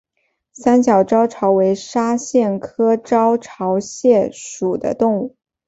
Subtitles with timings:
[0.51, 5.35] 三角招潮为沙蟹科招潮蟹属的动物。